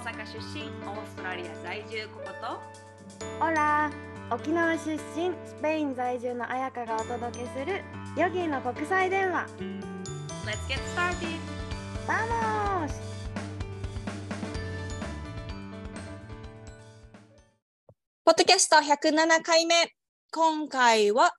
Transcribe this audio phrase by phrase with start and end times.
[0.00, 2.58] 阪出身オーストラリア在住ココと？
[3.44, 3.90] オラ
[4.30, 7.82] 沖縄出身スペイン在住の彩香がお届けする
[8.16, 9.46] ヨギの国際電話
[10.46, 11.38] Let's get started!
[12.06, 12.92] ¡Vamos!
[18.24, 19.74] ポッドキャスト107回目。
[20.32, 21.34] 今回は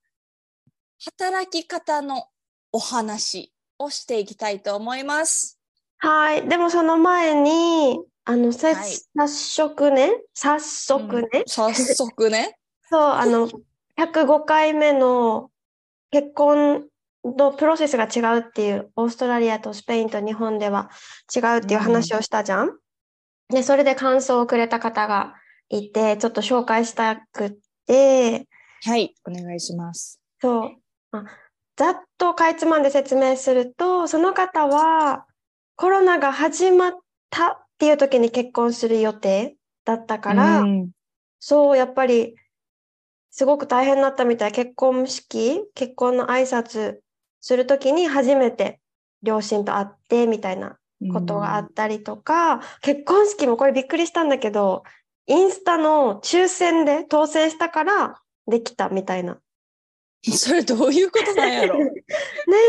[0.99, 2.25] 働き方の
[2.71, 5.57] お話をしていきたいと思います。
[5.97, 6.47] はい。
[6.47, 12.57] でもその前に、あの、せはい早速ね、早速ね、早速ね。
[12.89, 13.47] そう、あの、
[13.97, 15.51] 105回目の
[16.11, 16.87] 結婚
[17.23, 20.89] のプロセスが違うっていう、オーストラリアとスペインと日本では
[21.33, 22.77] 違うっていう話をしたじゃん。
[23.49, 25.35] で、それで感想をくれた方が
[25.69, 27.53] いて、ちょっと紹介したくっ
[27.85, 28.47] て、
[28.83, 30.21] はい、お願いします。
[30.39, 30.71] そう。
[31.11, 35.25] まあざっとかいつまんで説明すると、その方は
[35.75, 36.91] コロナが始まっ
[37.31, 40.91] たっていう時に結婚する予定だったから、うん
[41.39, 42.35] そう、やっぱり
[43.31, 44.51] すごく大変だったみたい。
[44.51, 46.97] 結婚式、結婚の挨拶
[47.39, 48.79] する時に初めて
[49.23, 50.77] 両親と会ってみたいな
[51.11, 54.83] ことがあったりとか、結婚式もこれびっくりしたんだけど、
[55.25, 59.39] インスタの抽選で当選したからできたみたいな。
[60.23, 61.79] それどういうことなんやろ？
[61.81, 61.91] ね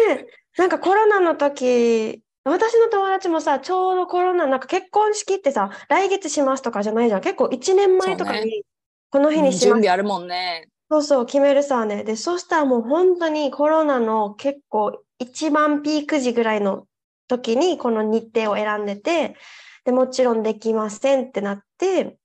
[0.09, 7.21] え、なんかコロナの時、私の友達もさ、ちょうどコロナ、なんか結婚式ってさ、来月しますとかじゃないじゃん。
[7.21, 8.65] 結構1年前とかに、
[9.11, 9.81] この日にし準ます。
[9.83, 10.69] 備あるもんね。
[10.91, 12.03] そうそう、決めるさね。
[12.03, 16.87] で、そしたらもう本当にコロナの結構一番ピーク時ぐらいの
[17.29, 19.37] 時にこの日程を選んでて、
[19.85, 22.17] で、もちろんできませんってなって、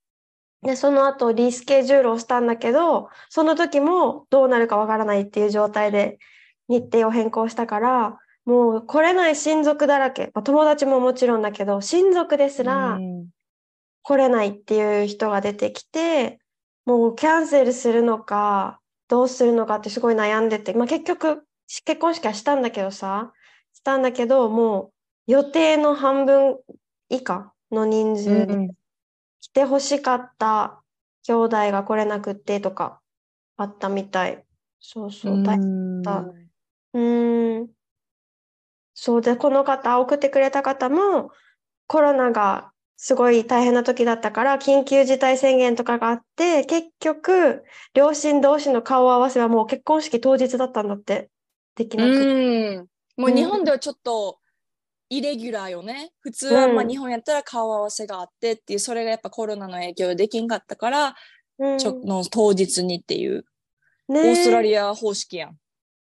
[0.63, 6.17] で、その後リスケジュールをしたんだけど、その時もどうなるかわからないっていう状態で
[6.67, 10.31] 日程を変更したから、もう来れない親族だらけ。
[10.33, 13.29] まあ友達ももちろんだけど、親族ですら、うん
[14.03, 16.39] 来れないっていう人が出てきて、
[16.85, 18.79] もうキャンセルするのか、
[19.09, 23.33] どうするのかってすごい悩んでて、まあ結局、し結婚式はしたんだけどさ、
[23.73, 24.93] したんだけど、も
[25.27, 26.57] う予定の半分
[27.09, 28.69] 以下の人数でうん
[29.41, 30.81] 来てほしかった
[31.23, 33.01] 兄弟が来れなくってとか
[33.57, 34.45] あったみたい。
[34.79, 36.29] そうそう、大変だった。
[36.93, 37.76] うーん。
[38.99, 41.29] そうで、この方、送ってくれた方も、
[41.85, 47.63] コロナがすごい大変な時だったから、緊急事態宣言とかがあって、結局、
[47.93, 51.29] 両親同士の顔合わせはもう結婚式当日だったんだって。
[51.75, 52.17] できなくて。
[52.17, 52.87] うん。
[53.17, 54.39] もう日本ではちょっと
[55.09, 56.09] イレギュラーよね。
[56.21, 61.15] 普通はまあうん日本やったら顔合わせがあってっていう、それがやっぱコロナの影響でできんかったから、
[61.59, 63.45] うんちょの当日にっていう、
[64.09, 65.57] ねオーストラえ、リア方式やん。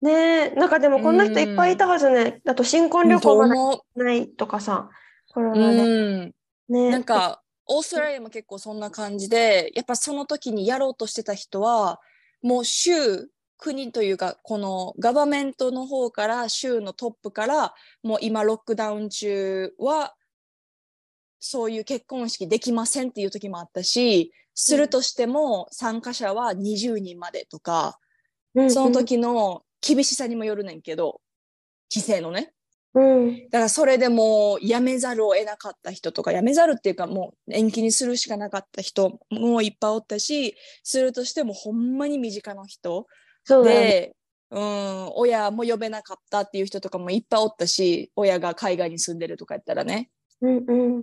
[0.02, 2.40] ねえ、なんかでもこんな人いっぱいいたはずね。
[2.46, 4.88] あと新婚旅行まだと思ないとかさ、
[5.32, 5.58] コロう。
[5.58, 5.82] ナで。
[5.82, 6.34] うん。
[6.68, 12.00] ねえなんか、オーストラリアも結構そんな感じで、やっぱその時にやろうとしてた人は、
[12.42, 13.28] もう州、
[13.58, 20.14] 国というか、このガバメントの方から、州のトップから、もう今ロックダウン中は、
[21.40, 27.98] そういう結婚式できませんっていう時もあったし、するとしても参加者は20人までとか、
[28.54, 31.20] うんその時の厳しさにもよるねんけど、
[31.92, 32.52] 規制のね。
[32.92, 43.06] うん、だからそれでもうやめざるを得なかった人とか、やめざるっていうかもう延期にするしかなかった人もいっぱいおったし、するとしてもほんまに身近な人。
[43.48, 44.16] で、
[44.50, 50.10] うん、親も呼べなかったっていう人とかもいっぱいおったし、親が海外に住んでるとかやったらね。
[50.40, 51.02] うんうん。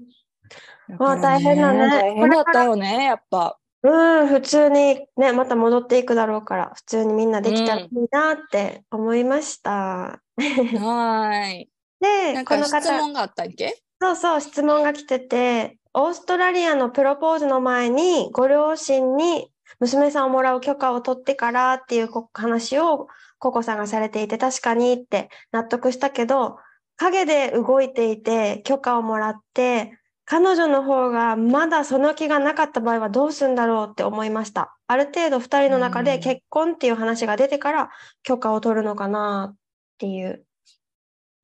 [0.89, 3.57] だわあから大変だね大変だったよね、やっぱ。
[3.89, 9.71] うん、普通にね、また戻っていくだろうから、普通にみんなできたらいいなって思いました。
[9.71, 11.69] はーい。
[12.01, 13.81] で、この方、か質問があったっけ？
[14.01, 19.49] そうそう、質問が来てて、オーストラリアのプロポーズの前に、ご両親に
[19.79, 23.07] 娘さんをもらう許可を取ってからっていうこ話を
[23.39, 26.57] ココさんがされていて、確かにって納得したけど、
[26.97, 29.97] 陰で動いていて許可をもらって、
[30.29, 34.77] 彼女の方がまだその気がなかった場合はどうするんだろうって思いました。
[34.85, 37.89] ある程度二人の中うんで結婚っていう話が出てから
[38.23, 39.57] 許可を取るのかなっ
[39.97, 40.45] ていう。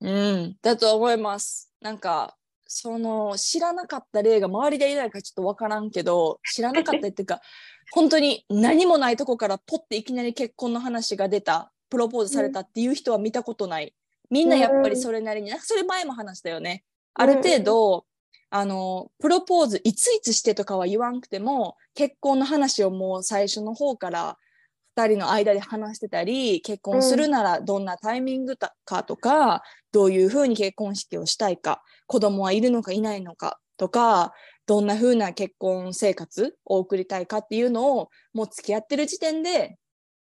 [0.02, 1.72] うん、だと思います。
[1.80, 2.36] なんか、
[2.66, 7.40] その、知らなかった例が周りでいないかちょっとわからんけど、知らなかったっていうか、
[7.92, 13.94] 本当に何もないとこからポッていきなり結婚の話が出た、プロポーズされたっていう人は見たことない。
[14.28, 16.84] みんなやっぱりそれなりに、なんかそれ前も話したよね。
[17.14, 18.04] ある程度、
[18.56, 24.38] あの、プロポーズいついつしてとかは言わんくても、結婚の話をもう最初の方から
[24.94, 34.32] 二人の間で話してたり、結婚するならどんなタイミングかとか、どういうふうに結婚式をしたいか、子供はいるのかいないのかとか、
[34.66, 39.78] どんな風な結婚生活を送りたいかっていうのをもう付き合ってる時点で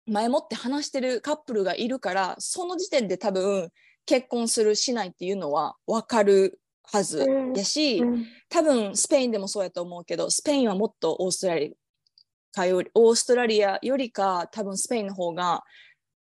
[0.07, 3.71] 前もって話してるカップルがいるからその時点で多分
[4.05, 6.60] 結婚するしないっていうのは分かる
[6.93, 8.27] はずやし、うん。
[8.49, 11.77] 多分スペインでもそうやと思うけどスペインはもっとオーストラリ
[12.55, 15.63] アかよりオーストラリアよりか多分スペインの方が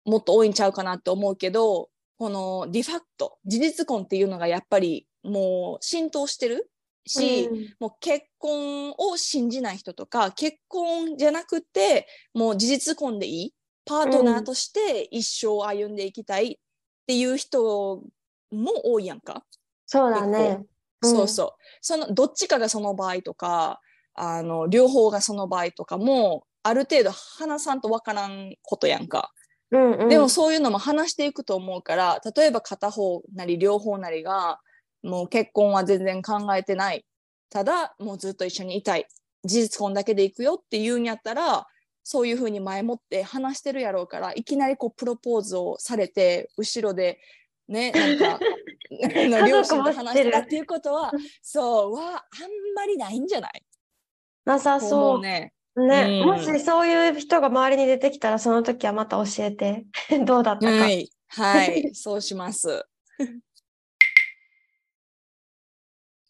[0.06, 6.69] もっと多いんちゃうかなと思うけどこの de facto 事実婚っていうのがやっぱりもう浸透してる
[7.06, 7.74] し、うん。
[7.80, 13.54] もう結婚を信じない人とか結婚じゃなくてもう事実婚でいい
[13.86, 16.57] パートナーとして一生歩んでいきたいっ
[17.06, 18.01] ていう人
[18.51, 19.44] も多いやんか。
[19.85, 20.63] そうだね。
[21.01, 21.50] そうそう。
[21.81, 23.81] そのどっちかがその場合とか
[24.15, 29.31] あの両方がその場合とかもある程度話さんとわからんことやんか。
[29.71, 34.59] うんうん、でもそういうのも話していくと思うから例えば片方なり両方なりが
[35.01, 37.03] もう結婚は全然考えてない
[37.50, 39.07] ただもうずっと一緒にいたい
[39.44, 41.65] 事実婚だけでいくよって言うんやったら
[42.03, 47.19] そういうふうに前もって話してるやろうからいきなりこうプロポーズをされて後ろで
[47.68, 48.39] ねなんかあ
[49.30, 51.12] の両親と話してたっていうことは
[51.42, 52.16] そうはあん
[52.75, 53.63] まりないんじゃない？
[54.45, 55.00] なさとそう。
[55.10, 55.54] 思うね。
[55.75, 59.86] ね、うんもしそういう人が周りに出てきたらその時はまた教えて
[60.24, 60.72] どうだったか。
[60.72, 62.86] はい、はい、そうします。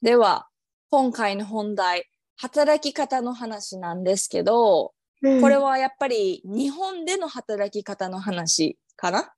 [0.02, 0.48] では、
[0.90, 9.34] 今回の本題、働き方の話なんですけど、うんこれはやっぱり日本での働き方の話かな？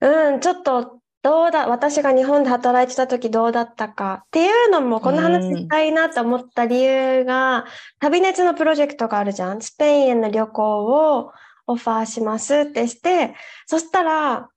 [0.00, 7.64] うん、ちょっとどうだ、私が日本で働いてた時どうだったかっていうのも、この話したいなと思った理由が、
[7.98, 9.62] 旅熱のプロジェクトがあるじゃん。
[9.62, 11.32] スペインへの旅行を
[11.66, 13.34] オファーしますってして、
[13.66, 14.50] そしたら、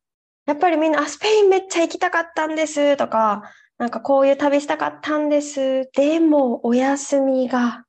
[0.45, 3.43] やっぱりみんな、あ、スペインめっちゃ行きたかったんですとか、
[3.77, 5.89] なんかこういう旅したかったんです。
[5.93, 7.85] でも、お休みが、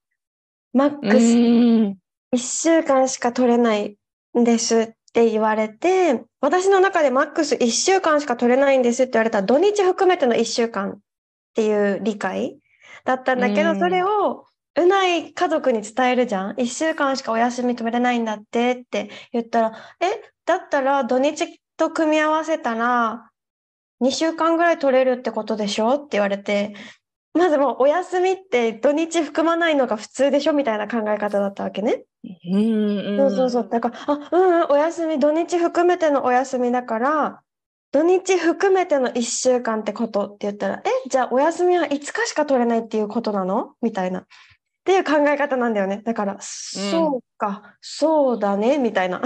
[0.73, 1.99] マックスん。
[2.33, 3.99] 1週間しか取れない
[4.39, 10.99] んですって言われて、私の中でマックス1週間しか取れないんですって言われたら、土日含めての1週間っ
[11.55, 12.59] ていう理解
[13.05, 14.47] だったんだけど、うんそれを
[14.77, 16.55] うない家族に伝えるじゃん。
[16.55, 20.07] 1週間しかお休み取れないんだってって言ったら、え、
[20.47, 23.31] だったら土日と組み合わせたら
[24.01, 26.75] 2週間ぐらい取れるってことでしょって言われて、
[27.35, 32.05] まずもうお休みって土日含まないのが普通でしょみたいな考え方だったわけね。
[32.25, 33.69] うんそうそうそう。
[33.71, 37.43] だから、あ、うんうん、お休み、土日含めてのお休みだから、
[37.93, 43.75] 土日含めての1週間ってことって言ったら、え、じゃあお休みは5日しか取れないっていうことなの？
[43.81, 44.21] みたいな。
[44.21, 44.25] っ
[44.85, 46.03] ていう考え方なんだよね。
[46.05, 49.23] だから、そうか、そうだね、みたいな。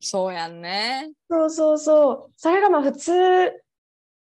[0.00, 1.10] そうやんね。
[1.30, 2.32] そうそうそう。
[2.36, 3.52] それがまあ普通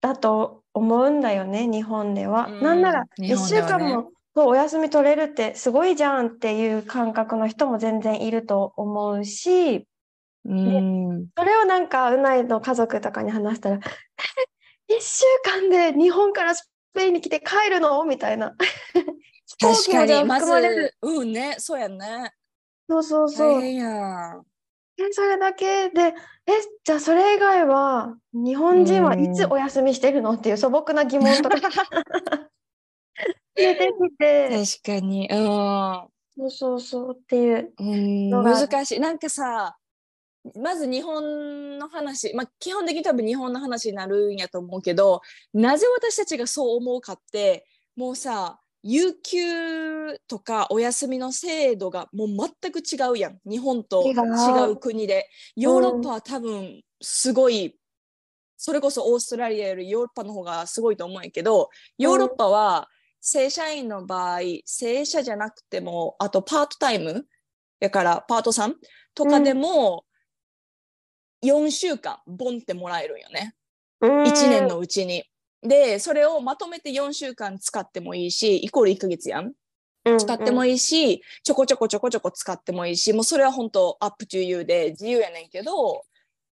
[0.01, 2.47] だと思うんだよね、日本では。
[2.47, 4.11] うんなんなら、1日本ではね週間も
[4.47, 9.87] お休み取れるってすごいじゃんっていう感覚の人も全然いると思うし、
[10.45, 11.29] うん。
[11.37, 18.03] それをなんか、うないの家族とかに話したら、え、1週間で日本からスペインに来て帰るの？
[18.05, 18.55] みたいな。
[19.61, 20.41] 確かに、ま。
[20.41, 22.33] ず、うんね、そうやんね。
[22.89, 23.63] そうそうそう。
[23.63, 26.15] え、それだけで、
[26.47, 26.53] え、
[26.83, 30.33] じゃあそれ以外は、日本人はいつお休みしてるの？
[30.33, 31.57] っていう素朴な疑問とか
[33.59, 34.49] 出てきて、
[34.83, 35.29] 確かに。
[35.31, 36.09] うん。
[36.37, 37.73] そうそうそうっていう。
[38.31, 39.01] 難しい。
[39.01, 39.77] なんかさ、
[40.55, 45.21] まず日本の話、まあ、基本的に多分日本の話になるんやと思うけど、
[45.53, 53.39] なぜ私たちがそう思うかって、もうさ、有給とかお休みの制度がもう全く違うやん。
[53.45, 55.29] 日本と違う国で。
[55.57, 57.77] ヨーロッパは多分すごい、
[58.57, 62.89] それこそオーストラリアよりヨーロッパの方がすごいと思うんやけど、ヨーロッパは
[63.21, 67.27] 正社員の場合、正社じゃなくても、あとパートタイム
[67.81, 68.77] だからパートさん
[69.15, 70.05] とかでも
[71.45, 73.55] 4週間ボンってもらえるんよね。
[74.01, 75.25] 1 1年のうちに。
[75.63, 79.53] で、それをまとめて4週間使ってもいいし、イコール1ヶ月やん。
[80.19, 80.79] 使ってもいい。
[80.79, 86.03] し、ちょこちょこちょこちょこ使ってもいいし、もうそれは本当アップ to you で自由やねんけど、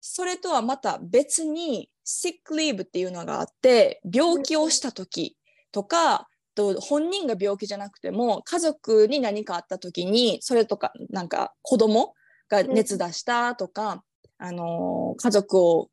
[0.00, 5.37] それとはまた別に sick leave っていうのがあって、病気をした時
[5.71, 12.14] とか、と本人が病気じゃなくても家族に何かあった時にそれとかなんか子供
[12.49, 14.04] が熱出したとか、
[14.38, 15.88] あのー家族を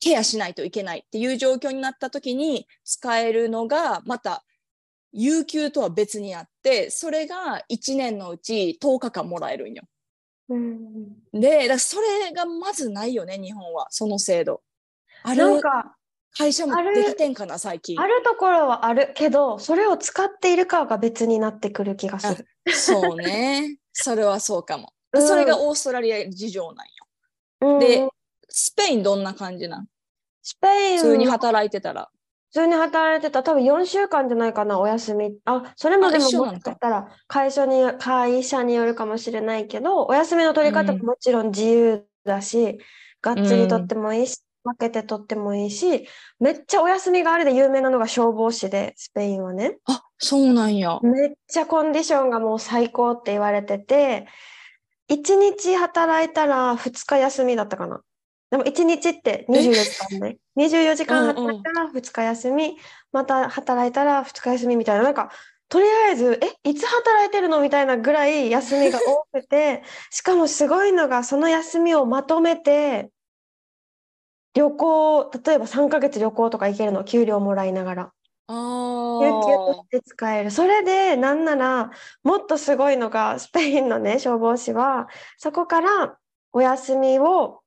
[0.00, 4.44] ケアしないといけないっていう状況になった時に使えるのがまた
[5.12, 9.82] 有給とは別にあってそれが1年のうち10日間もらえるんよ。
[10.50, 14.60] うんでだそれがまずないよね日本はその制度。
[15.22, 15.96] あるなんか、
[16.36, 18.00] 会社もあるできてんかな最近。
[18.00, 22.72] あるところはあるけど、それを使っているかが別になってくる気がする。
[22.72, 23.76] そうね。
[23.92, 25.28] それはそうかも、うん。
[25.28, 26.92] それがオーストラリア事情なんよ。
[27.60, 27.78] うん。
[27.78, 28.08] で
[28.48, 29.86] スペインどんな感じなん？
[30.42, 30.98] スペイン。
[30.98, 32.08] 普通には働いてたら。
[32.52, 33.42] 普通に働いてた。
[33.42, 35.36] 多分4週間じゃないかなお休み。
[35.44, 40.98] あそれもでももしかしたら会社に会社によるかもしれないけどお休みの取り方うん。
[41.00, 42.78] ももちろん自由だし、
[43.22, 46.08] がっつり取ってもいいし、分けて取ってもいいし
[46.40, 49.78] めっちゃお休みがあるで有名なのが消防士でスペインはね。
[49.84, 50.98] あそうなんや。
[51.02, 54.26] めっちゃコンディションがもう最高って言われてて
[55.10, 58.00] 1日働いたら2日休みだったかな。
[58.50, 60.36] でも1日って24時間ね。
[60.56, 62.76] 24時間働いたら2日休み。
[63.12, 65.04] また働いたら2日休みみたいな。
[65.04, 65.30] なんか
[65.68, 66.70] とりあえずえ？
[66.70, 73.10] いつ働いてるのみたいなぐらい休みが多くて しかもすごいのがその休みをまとめて
[74.54, 78.12] 旅行例えば3ヶ月旅行とか行けるの給料もらいながら。
[78.46, 78.52] あ
[79.22, 80.50] 有給とーして使える。
[80.50, 81.90] それで、なんなら、
[82.22, 85.08] もっとすごいのが、スペインのね、消防士は、
[85.38, 86.18] そこから
[86.52, 87.62] お休みを、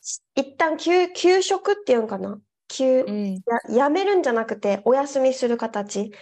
[0.00, 3.34] し一旦休、休職っていうんかな休、うん
[3.68, 6.12] や、やめるんじゃなくて、お休みする形。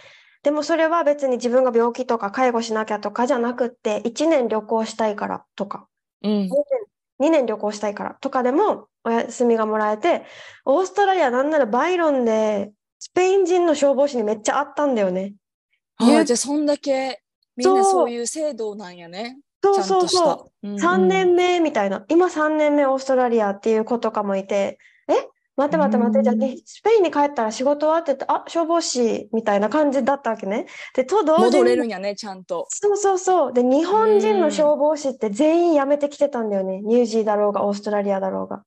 [0.41, 5.87] でもそれは別に自分が病気とか介護しなきゃとかじゃなくって、1年旅行したいからとか、
[6.23, 6.49] うん
[7.19, 10.23] 2年旅行したいからとかでもお休みがもらえて、
[10.65, 15.33] オーストラリアなんならバイロンでスペイン人の消防士にめっちゃあったんだよね。
[15.97, 17.21] あーじゃあそんだけ
[17.55, 20.67] みんなそういう制度なんやねそうそうそう。
[20.67, 22.03] うんうん3年目みたいな。
[22.09, 25.13] 今3年目オーストラリアっていう子とかもいて、え？
[25.57, 30.65] 待って待って待って、じゃあうんねスペインに帰ったら仕事はって言って、あ、消防士みたいな感じだったわけね。
[30.93, 33.53] で、と同時戻れにるんやねちゃんとそうそうそう。
[33.53, 36.81] で、日本人うんの消防士って全員辞めてきてたんだよね。
[36.81, 38.63] ニュージーだろうが、オーストラリアだろうが。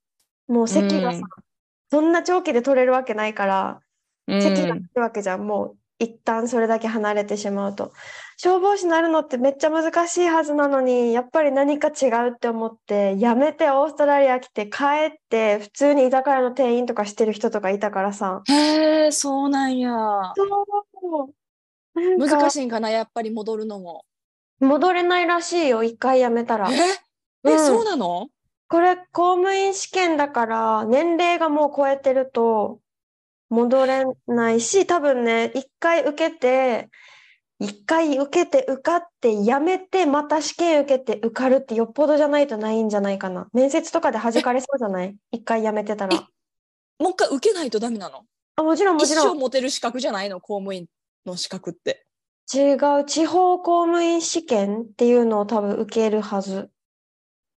[0.49, 1.25] もう席がさうん、
[1.91, 3.81] そんな長期で取れるわけないから、
[4.27, 5.47] うん席がないわけじゃん。
[5.47, 7.93] もう一旦それだけ離れてしまうと。
[8.41, 18.43] 消防士になるのってめっちゃ難しいはずなのに、やっぱり何か違うって思って、辞めてオーストラリア来て帰って、普通に居酒屋の店員とかしてる人とかいたからさ。
[18.47, 19.91] へえそうなんや
[20.35, 21.35] そう。
[22.19, 24.05] 難しいんかなやっぱり戻るのも
[24.61, 26.77] 戻れないらしいよ、一回辞めたらえ？
[27.45, 28.29] え、うんそうなの？
[28.69, 32.79] これ公務員試験だから年齢がもう超えてると
[33.49, 36.89] 戻れないし多分ね一回受けて
[37.61, 43.49] 一回受けて受かってやめてまた試験受けて受かるってよっぽどじゃないとないんじゃないかな。
[43.53, 45.17] 面接とかで弾かれそうじゃない？
[45.33, 46.17] 一回やめてたら。
[47.01, 48.23] もう一回受けないとダメなの？
[48.57, 49.37] あもちろんも一ちろん。
[49.37, 50.41] 生持てる資格じゃないの？
[50.41, 50.87] 公務員
[51.27, 52.07] の資格って。
[52.55, 56.71] 違う地方公務員試験っていうのを多分受けるはず。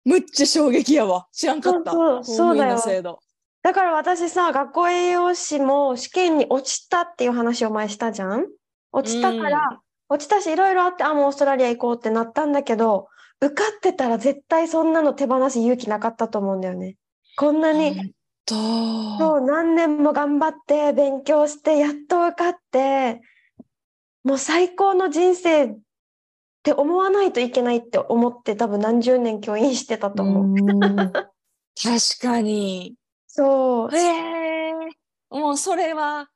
[0.04, 1.28] むっちゃ衝撃やわ。
[1.32, 1.92] 知らんかった。
[1.92, 3.20] そうそうだよ。
[3.64, 8.48] だから私さ、学校栄養士も試験に落ちたっていう話を前したじゃん？
[8.92, 9.80] 落ちたから、
[10.12, 13.08] 落ちたしいろいろあって、あ、もうオーストラリア行こうってなったんだけど、
[13.40, 16.98] 受かってたら絶対そんなの手放す勇気なかったと思うんだよね。
[17.38, 18.14] こんなに、
[18.46, 23.22] そう、何年も頑張って勉強して、やっと受かって、
[24.26, 25.78] もう最高の人生っ
[26.62, 30.44] て思わないといけないって思って多分何十年教員してたと思う。
[30.44, 30.96] うん
[31.82, 32.96] 確かに
[33.28, 33.96] そう。
[33.96, 34.74] へえ
[35.30, 36.30] もうそれは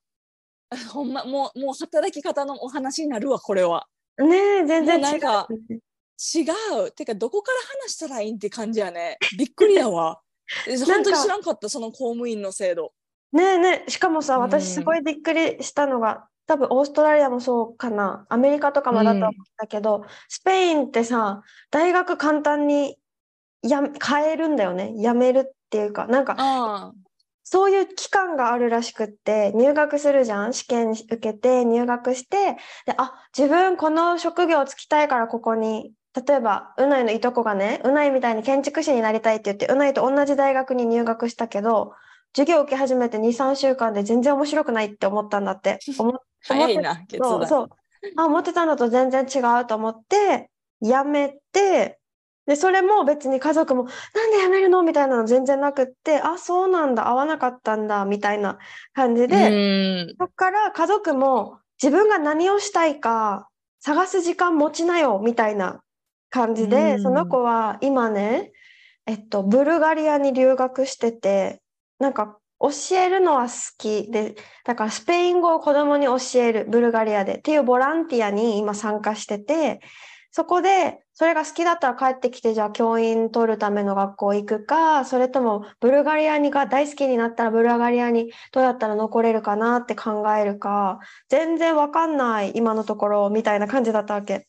[0.90, 3.88] ほんまもうもう働き方のお話になるわこれは。
[4.18, 5.02] ねえ、全然違う。
[5.02, 6.44] なんか違
[6.86, 9.18] うてかどこから話したらいいんって感じやね。
[9.38, 10.22] びっくりやわ。
[10.86, 12.94] 本当に知らんかったその公務員の制度。
[13.32, 14.42] ねえねえ、しかもさ、うん。
[14.44, 21.42] 私すごいびっくりしたのが、多分オーストラリアもそうかな、アメリカとかもだと思ったけど、スペインってさ、
[21.72, 22.98] 大学簡単に
[23.62, 24.94] や変えるんだよね。
[24.96, 26.94] 辞めるっていうか、なんかあ
[27.48, 35.94] そういう期間があるらしくって、入学するじゃん、試験受けて入学して、で、あ、自分この職業つきたいからここに、
[36.28, 41.94] 例えば、うないのいとこがね、うないみたいに建築士になりたいって言って、うないと同じ大学に入学したけど、
[42.34, 45.78] 授業受け始めて2、3週間で全然面白くないって思ったんだって。
[46.00, 47.70] 思っ早いな決断そう。
[48.18, 50.50] あ、思ってたのと全然違うと思って、
[50.82, 52.00] 辞めて、
[52.46, 54.84] で、それも別に家族も、なんで辞めるの？
[54.84, 58.60] みたいなの全然なくって、あ、そうなんだ、合わなかったんだ、みたいな
[58.94, 60.16] 感じで、うん。
[60.20, 63.50] そっから家族も自分が何をしたいか
[63.80, 65.82] 探す時間持ちなよ、みたいな
[66.30, 67.02] 感じで、うん。
[67.02, 68.52] その子は今ね、
[69.08, 71.62] えっと、ブルガリアに留学してて、
[72.00, 74.36] なんか教えるのは好きで、
[74.66, 77.36] だからスペイン語を子供に教える、ブルガリアで。
[77.36, 79.82] っていうボランティアに今参加してて、
[80.32, 94.46] そこでそれが好きだったら帰ってきて、じゃあ教員取るための学校行くか、それともブルガリアにが大好きになったらブルガリアにどうやったら残れるかなって考えるか、全然わかんない今のところみたいな感じだったわけ。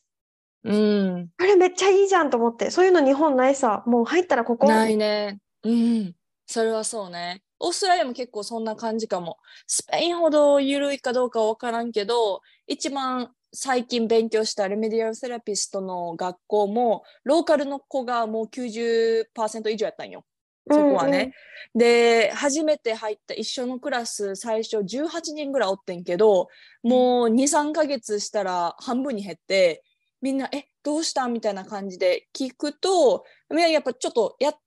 [0.65, 1.29] うん。
[1.39, 4.67] あれめっちゃいいじゃんと思って、そういうの日本ないさ、もう入ったらここ。
[4.67, 5.39] ないね。
[5.63, 6.15] うん。
[6.47, 7.43] それはそうね。
[7.61, 9.39] オーストラリアも結構そんな感じかも。
[9.69, 20.27] スペインほど緩いかどうかは分からんけど、一番最近勉強したレメディアルセラピストの学校も、ローカルの子がもう90%以上やったんよ。
[20.71, 21.33] そこはね。
[21.75, 26.49] で、初めて入った一緒のクラス、最初18人ぐらいおってんけど、
[26.83, 29.83] もう2、3ヶ月したら半分に減って、
[30.21, 34.59] みんな、え、どうしたみたいな感じで聞くと、みんなやっぱちょっとやっ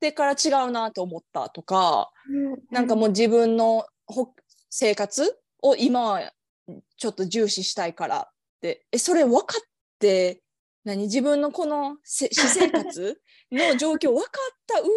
[0.00, 4.34] てから違うなと思ったとか、うん、なんかもう自分のほ
[4.68, 6.32] 生活を今は
[6.96, 8.31] ちょっと重視したいから
[8.62, 9.62] って、え、それ分かっ
[9.98, 10.40] て、
[10.84, 11.02] 何？
[11.04, 14.88] 自分のこのせ 私生活の状況分かった上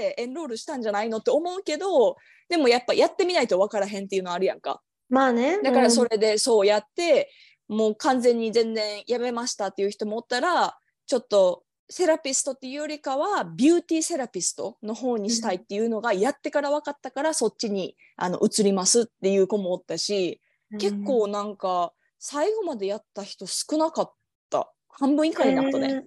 [0.00, 2.16] でエンロールしたんじゃないのって思うけど、
[2.48, 4.80] でもやっぱやってみないと分からへんっていうのあるやんか。
[5.08, 5.60] まあね。
[5.62, 7.30] だからそれ、れでそうやって、
[7.68, 20.40] もう完全に全然やめましたっていう人もおったらちょっとセラピストっていうよりかはビューティーセラピストの方にしたいっていうのがやってから分かったからそっちにあの移りますっていう子もおったし、
[20.78, 24.12] 結構なんか最後までやった人少なかっ
[24.50, 26.02] た半分以下になったね、えー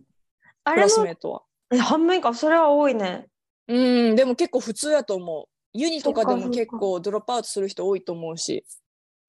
[0.64, 1.42] あれクラスもメートは。
[1.74, 3.28] え半分以下、それは多いね。
[3.68, 5.46] うんでも結構普通やと思う。
[5.74, 8.64] ユニとかでも結構ドロップアウトする人多いと思うし。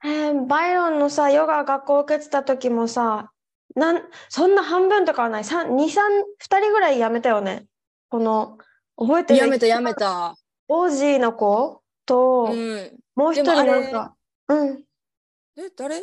[0.04, 3.30] えーバイロンのさ、ヨガ学校受けてた時もさ、
[3.74, 5.44] なん、そんな半分とかはない。
[5.44, 6.04] 三二三
[6.38, 7.66] 二人ぐらい辞めたよね。
[8.08, 8.58] この、
[8.96, 10.34] 覚えてるやめたやめた。
[10.68, 12.98] オージーの子と、うん。
[13.14, 14.14] もう一人なんか、
[14.48, 14.84] うん。
[15.56, 16.02] え、誰？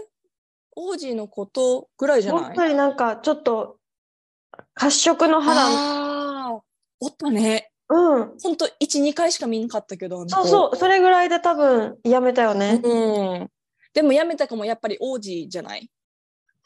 [0.81, 2.53] 王子のことぐらいじゃない？
[2.53, 3.77] 一人なんか、ちょっと、
[4.73, 6.61] 褐色の肌の、ああ、
[7.01, 7.71] おったね。
[7.89, 8.37] うん。
[8.41, 12.79] ほんと、1、2回しか見んかったけど、そうそう、それぐらいで多分辞めたよね。
[12.81, 13.49] うん。
[13.93, 15.89] でもやめたかもやっぱり王子じゃない？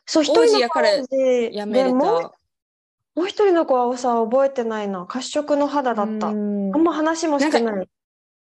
[0.05, 1.15] そう、一人のやから子
[1.51, 2.31] やめれでもうた。
[3.15, 5.05] もう一人の子はさ、覚えてないな。
[5.05, 6.27] 褐色の肌だった。
[6.27, 7.89] あうんんま話もしてなない。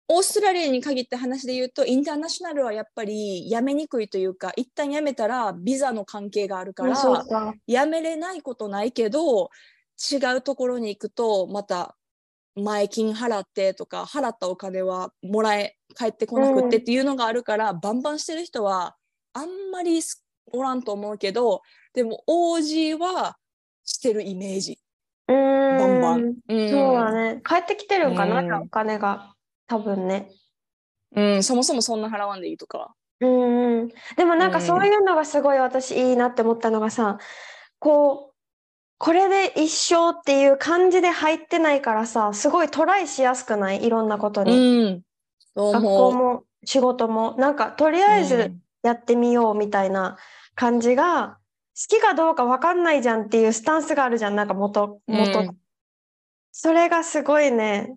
[0.08, 7.54] オーストラリアに限って話で言うと、インターナショナルはやっぱりやめにくいというか、一旦やめたらビザの関係があるから、か。
[7.66, 9.50] やめれないことないけど、
[10.12, 11.96] 違うところに行くと、また
[12.54, 18.96] 前金払ってとか、払ったお金はもらえ、返ってこなくってっていうのがあるから、バンバンしてる人は
[19.32, 20.00] あんまり
[20.52, 21.62] おらんと思うけど、
[21.94, 23.38] でも OG は
[23.84, 24.78] してるイメージ。
[25.28, 25.78] うーん。
[25.78, 26.34] バンバン。
[26.48, 27.40] うん、そうだね。
[27.44, 29.33] 帰ってきてるんかな、うんお金が。
[29.66, 30.30] 多分ね。
[31.16, 32.94] うん、そもそもそんな払わんでいいとか。
[33.20, 33.88] うんうん。
[34.16, 37.18] でもなんかうんそういうのがすごい私いいなって思ったのがさ、
[37.78, 38.34] こう、
[38.98, 43.84] これで一生っていう感じで入ってないからさ、すごいトライしやすくない？
[43.84, 45.02] いろんなことうに。
[45.54, 46.12] う学思う。
[46.12, 47.34] 校も仕事も。
[47.38, 50.16] なんかとりあえずうんやってみようみたいな
[50.54, 51.38] 感じが、
[51.76, 54.36] 好きかどうかわかんないじゃんっていうスタンスがあるじゃん。
[54.36, 55.40] なんか元、元。
[55.40, 55.56] うん
[56.56, 57.96] それがすごいね、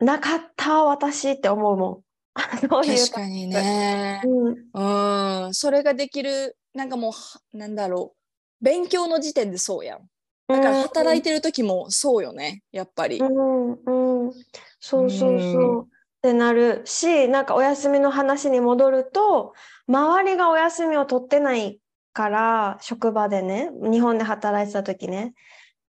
[0.00, 2.02] なかった私って思うもん。
[2.68, 4.22] そういう確かにね。
[4.24, 5.44] うん。
[5.44, 8.64] うん、それができる、なんかもうは、なんだろう。
[8.64, 10.08] 勉強の時点でそうやん。
[10.48, 13.18] だから働いてる時もそうよね、やっぱり。
[13.18, 14.32] うんうん、
[14.80, 15.82] そうそうそう。
[15.84, 15.86] っ
[16.22, 19.54] てなるし、なんかお休みの話に戻ると、
[19.88, 21.80] 周りがお休みを取ってない
[22.12, 25.34] から、職場でね、日本で働いてた時ね、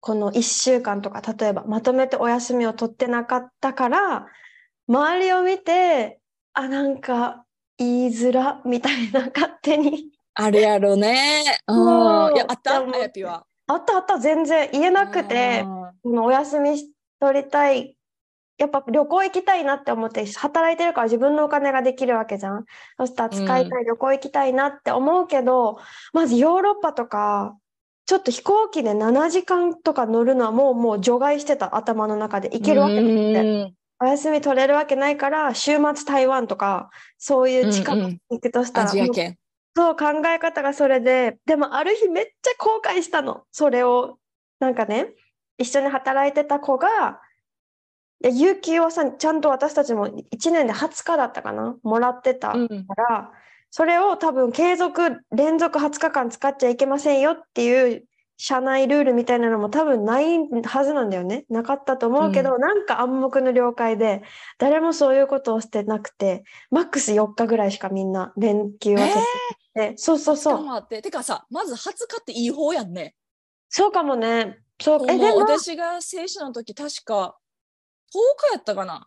[0.06, 4.28] この1週間とか、例えばまとめてお休みを取ってなかったから、
[4.86, 6.20] 周りを見て、
[6.52, 7.44] あ、なんか
[7.76, 10.12] 言いづらみたいな 勝手に。
[10.34, 11.42] あるやろね。
[11.66, 11.72] う。
[11.74, 12.78] そうんいや、あった？
[12.78, 13.44] あやぴは？
[13.66, 15.64] あったあった、全然言えなくて、
[16.04, 16.78] このお休み
[17.18, 17.96] 取りたい。
[18.58, 22.64] やっぱ旅行行きたいなって思って、働いてるから自分のお金ができるわけじゃん。
[22.96, 25.80] そしたら使いたい、旅行行きたいなって思うけど、
[26.12, 27.56] まずヨーロッパとか、
[28.06, 33.12] ちょっと飛行機で7時間とか乗るのはもう、もう除外してた頭の中で行けるわけなくて。
[33.12, 39.38] うんお休み取れるわけないから、週末台湾とか、そういう近くうんうんに行くとしたアら、もうジア圏。
[39.74, 43.44] そう考え方がそれで、でもある日めっちゃ後悔したの。
[43.52, 44.18] それを、
[44.60, 45.14] なんかね、
[45.56, 47.22] 一緒に働いてた子が、
[48.22, 53.32] いや有給をさ、ちゃんと私たちも1年で20日だったかなもらってたかうんら、
[53.76, 58.06] それを多分継続、連続20日間使っちゃいけませんよっていう
[58.38, 61.44] 社内ルールみたいなのも多分ないはずなんだよね。
[61.50, 64.22] なかったと思うけど、なんか暗黙の了解で、
[64.56, 69.12] 誰もそういうことをしてなくて、マックス4日ぐらいしかみんな連休は取っ
[69.74, 70.78] てて、そうそうそう。
[70.78, 71.02] って。
[71.02, 73.14] てかさ、まず20日っていい方やんね。
[73.68, 74.56] そうかもね。
[74.80, 77.36] そうえでも、私が聖書の時確か
[78.10, 79.06] 10日やったかな、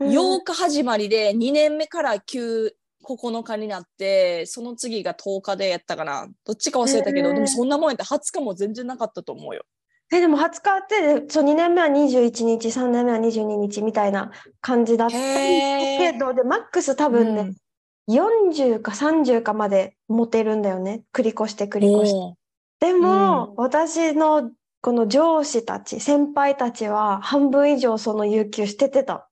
[0.00, 2.72] うん8日始まりで2年目から9
[3.04, 6.28] 9日になってその次が10日でやったかな。
[6.44, 9.64] どっちか忘れたけど、へーでもそんなもんやって20日も全然なかったと思うよ。
[10.12, 17.54] えでも20日ってそう2年目は21日3年目は22日みたいな感じだったけどでマックス多分ね、
[18.08, 21.02] 40か30かまで持てるんだよね。
[21.12, 22.12] 繰り越して繰り越し
[22.80, 22.88] て。
[22.88, 24.50] でも、私の
[24.82, 29.30] この上司たち先輩たちは半分以上その有給捨ててた。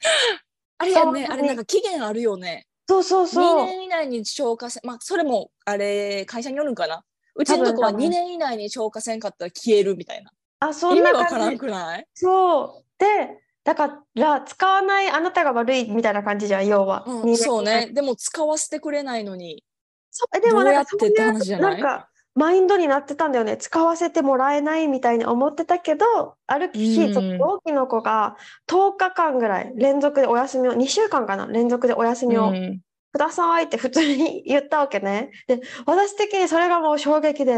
[0.78, 1.26] あれやね。
[1.30, 2.66] あれなんか期限あるよね。
[2.88, 3.66] そうそう2そう。
[3.66, 7.04] 年以内に消化せまあそれもあれ会社によるんかな。
[7.34, 7.96] うちのとこは多分。
[7.96, 10.30] 多分2年以内に消化せんかったら消えるみたいな。
[10.60, 11.58] あそ意んな味わからん感じ。
[11.58, 12.06] くない？
[12.14, 12.84] そう。
[12.98, 17.04] でだから使わないあなたが悪いみたいな感じじゃん要は。
[17.06, 17.90] うん、そうね。
[17.92, 19.64] でも使わせてくれないのに
[20.10, 21.72] そうえでもなんかどうやってって話じゃない？
[21.72, 23.56] そういうなんかマインドになってたんだよね。
[23.56, 27.14] 使わせてもらえないみたいに思ってたけどある日、うん。
[27.14, 28.36] その同期の子が
[28.68, 31.46] 10日間ぐらい連続でお休みを2週間かな？
[31.46, 32.80] 連続でお休みをうん。
[33.12, 35.30] くださいって普通に言ったわけね。
[35.48, 37.52] で私的にそれがもう衝撃で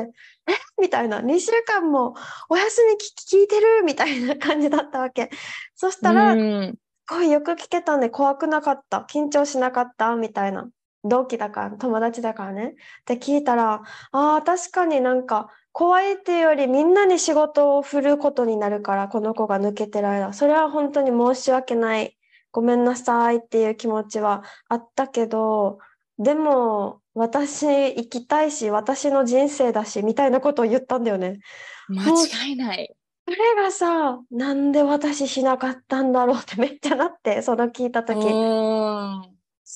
[0.46, 0.52] え？
[0.80, 1.20] みたいな。
[1.20, 2.14] 2週間も
[2.48, 5.30] お休み聞聞いてるみたいな感じだったわけ。
[5.74, 6.78] そしたら、うん。
[7.08, 9.04] すごいよく聞けたんで怖くなかった。
[9.10, 10.14] 緊張しなかった？
[10.14, 10.68] みたいな
[11.08, 12.68] 同期だから友達だからね。
[12.68, 20.32] って聞いたらあー確かになんか怖いっていうよりみんなに仕事を振ることになるからこの子が抜けてる間。
[20.32, 22.16] それは本当に申し訳ない。
[22.50, 25.78] ごめんなさいっていう気持ちはあったけど
[26.18, 31.40] でも私生きたいし私の人生だしみたいなことを言ったんだよね。
[31.88, 32.02] 間
[32.48, 32.94] 違いない。
[33.26, 38.18] それがさなんで私しなかったんだろうってめっちゃなってその聞いた時。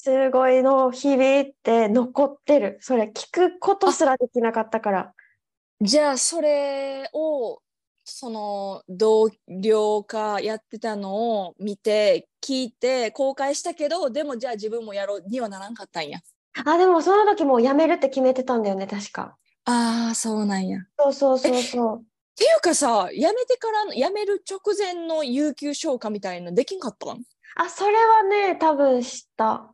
[0.07, 2.79] うんすごいの響いて残ってる。
[2.81, 5.13] それ聞くことすらできなかったから。
[5.83, 7.61] じゃあそれを
[8.05, 16.21] その同僚かやってたのを見て聞いて公開したけどでもじゃあ自分もやろうにはならんかったんや。
[16.65, 19.37] あ、でもその時もう辞めるって決めてたんだよね、確か。
[19.67, 20.79] ああそうなんや。
[20.79, 22.05] っそうそうそうそう。
[22.35, 27.23] ていうかさ辞めてからの辞める直前の有給消化みたいなのできんかったん？
[27.57, 29.72] あ、それはね、多分した。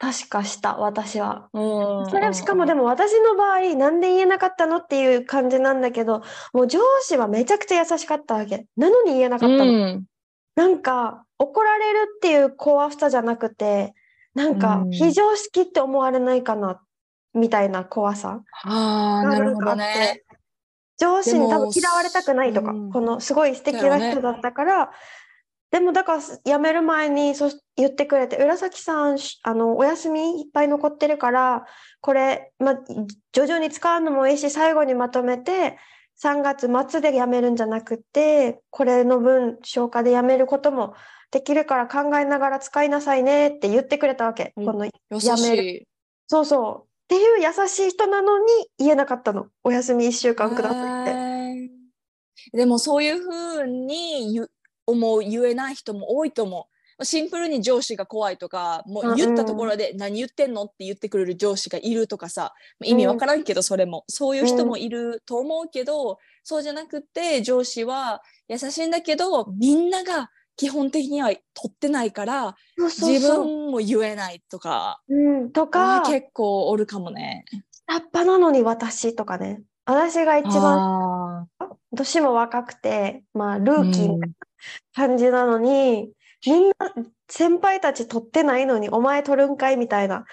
[0.00, 1.50] 確かした、私は。
[1.52, 6.22] それしかもでもも私の場合、なんで言えなかったのっていう感じなんだけど、
[6.54, 8.66] もう上司はめちゃくちゃ優しかったわけ。
[8.78, 9.64] なのに言えなかったの。
[9.64, 10.04] うん
[10.56, 13.94] なんか怒られるっていう怖さじゃなくて
[14.34, 16.82] なんかうん非常識って思われないかな
[17.32, 20.22] みたいな怖さああなるほどね。
[20.98, 24.90] 上司に多分嫌われたくないとか、うんこのすごい素敵な人だったから、
[25.70, 31.64] でもだから辞める前にそう言ってくれて浦崎さんしあのお休みいっぱい残ってるから
[32.00, 32.74] これ、ま、
[33.32, 35.78] 徐々に使うのもいいし最後にまとめて
[36.22, 40.94] 3月末で辞めるんじゃなくてこれの分消化で辞めることも
[41.30, 44.52] できるから考えながら使いなさいねって言ってくれたわけ。
[44.56, 44.90] うんこの優
[45.22, 45.86] やめる。
[46.26, 48.44] そうそうっていう優しい人なのに
[48.78, 51.12] 言えなかったのお休み1週間くださいって。
[51.12, 51.70] はい
[52.52, 53.28] でもそういうふ
[53.62, 54.40] うに
[54.86, 57.04] 思う言えない人も多いと思う。
[57.04, 62.52] シンプルに上司が怖いとかもう言ったところで何言ってんのって言ってくれる上司がいるとかさ
[62.84, 64.04] 意味わからんけどそれも。
[64.08, 75.00] そういう人もいると思うけどそうじゃなくて上司は優しいんだけどみんなが基本的には取ってないから自分も言えないとか。
[75.08, 75.14] う
[75.44, 77.46] ん、とあかー結構おるかもね。
[77.88, 79.62] 下っ端なのに私とかね。
[79.86, 84.26] 私が一番あ年も若くてまあルーーキーな
[84.94, 86.10] 感じなのに、
[86.46, 86.74] みんな
[87.28, 90.24] 先輩たち取ってないのにお前取るんかいみたいなっ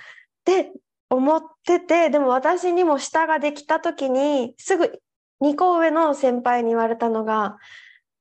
[0.46, 0.72] て
[1.10, 5.00] 思っててでも私にも下ができた時にすぐ
[5.42, 7.58] 2個上の先輩に言われたのが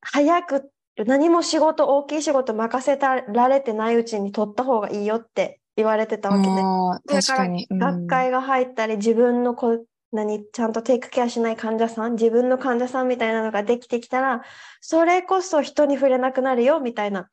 [0.00, 0.70] 早く
[1.04, 6.56] 何も仕事大きい仕事任せられてないうちに取った方がいいよって言われてたわけね。
[6.56, 7.66] だから確かに。
[7.68, 14.42] うん学会が入ったり自分のこ何ちゃんとテイクケアしない患者さん自分の患者さんみたいなのができてきたら
[14.80, 17.26] それこそ人に触れなくなるよみたいなっ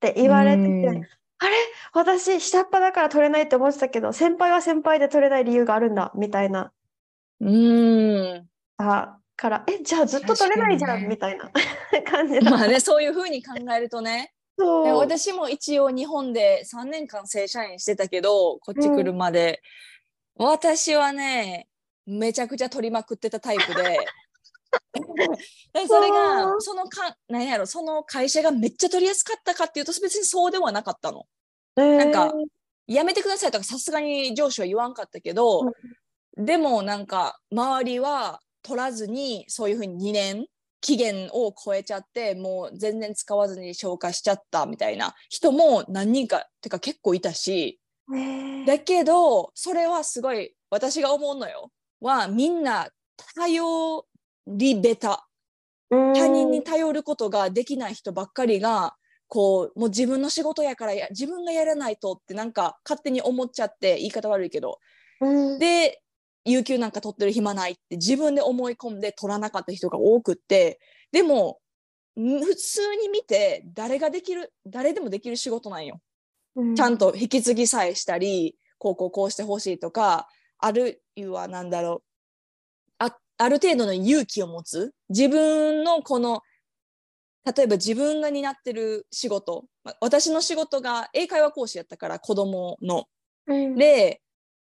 [0.00, 1.04] て言われてて、うん。
[1.38, 1.56] あれ？
[1.92, 6.72] 私下っ端だから取れないって思ってたけど先輩は先輩で取れない理由があるんだみたいな。
[7.40, 8.46] うん。
[8.76, 11.08] あからえじゃあずっと取れないじゃん、ね。
[11.08, 11.50] みたいな
[12.04, 12.50] 感じだ。
[12.50, 14.34] まあね、そういうふうに考えるとね。
[14.58, 14.98] でそう。
[14.98, 19.62] 私も一応日本で3年間正社員してたけど、こっち来るまで。
[20.36, 21.68] 私はね、
[22.10, 23.98] めちゃくちゃ取りまくってたタイプで。
[25.72, 31.26] でそれがそのか何やろその会社がめっちゃ取りやすかったかっていうと別にそうではなかったの。
[31.76, 32.32] なんか
[32.86, 35.72] やめてくださいとかさすがに上司は言わんかったけど、
[36.36, 40.46] でもなんか周りは取らずにそういうふうに2年
[40.80, 47.78] 期限を超えちゃってもう全然使わずに消化しちゃったみたいな人も何人かてか結構いたし。
[48.08, 51.70] ねだけどそれはすごい私が思うのよ
[52.00, 52.88] はみんな
[53.36, 54.04] 頼
[54.46, 55.26] りべた
[55.90, 58.94] 他他人に頼ることができない人ばっかりが
[59.26, 64.78] こうもう自分の仕事やからや自分がやらないとってなんか勝手に思っちゃって言い方悪いけど。
[65.20, 65.58] うん。
[65.58, 66.00] で
[66.44, 70.80] 有給なんか取ってる暇ないって自分で思い込んで取らなかった人が多くって。
[71.12, 71.58] でも
[72.18, 76.00] ん普通に見て誰ができる誰でもできる仕事なんよ。
[76.56, 76.74] うん。
[76.74, 80.28] ちゃんと引き継ぎさえしたりこうこうこうしてほしいとか
[80.60, 86.42] あるいはなんだろうあある程度の勇気を持つ自分のこの
[87.44, 93.04] 例えば自分が担ってる仕事ま私の仕事が英会話講師やったから子供の
[93.46, 94.20] うんで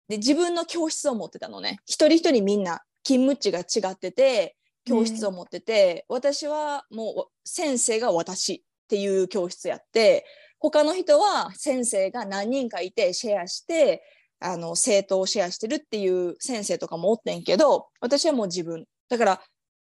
[0.09, 10.27] で自分の教室を持ってたのね一人一人みんな勤務地が違ってて教室を持ってて、私はもう先生が私っていう教室やって
[10.59, 14.03] 他の人は先生が何人かいてシェアして
[14.45, 18.85] あの生徒をシェアしてるっていう先生とかもおってんけど私はもう自分。
[19.09, 19.41] だから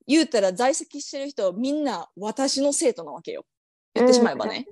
[0.07, 3.45] 言うたら在籍してる人みんな私の生徒なわけよ。
[3.93, 4.65] 言ってしまえばね。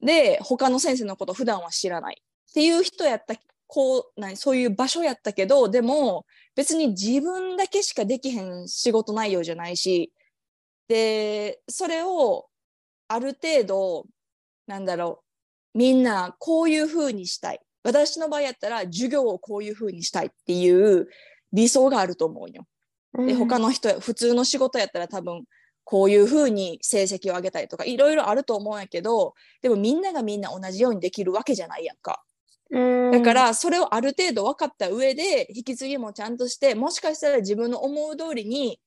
[0.00, 2.22] で他の先生のこと普段は知らない。
[2.22, 3.34] っていう人やった
[3.66, 10.10] こう何そういう場所やったけどでも別に自分だけしかできへん仕事内容じゃないし
[10.88, 12.46] でそれを
[13.08, 14.06] ある程度
[14.66, 15.22] なんだろ
[15.74, 21.08] うみんなこういう風にしたい私の場合やったら授業をこういう風にしたいっていう
[21.52, 22.66] 理想があると思うよ。
[23.26, 25.44] で他の人普通の仕事やったら多分
[25.84, 32.22] こういう風に成績を上げたりとかいろいろあると思うんやけどでもみんながみんな同じようにできるわけじゃないやんか。
[32.68, 38.80] だか、らそれをある程度分かった上で引き継ぎもちゃんとしてもしかしたら自分の思う通りに